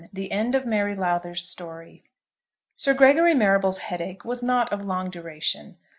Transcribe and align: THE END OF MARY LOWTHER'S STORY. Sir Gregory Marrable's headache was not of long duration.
THE 0.11 0.31
END 0.31 0.55
OF 0.55 0.65
MARY 0.65 0.95
LOWTHER'S 0.95 1.43
STORY. 1.47 2.01
Sir 2.73 2.95
Gregory 2.95 3.35
Marrable's 3.35 3.77
headache 3.77 4.25
was 4.25 4.41
not 4.41 4.73
of 4.73 4.83
long 4.83 5.11
duration. 5.11 5.77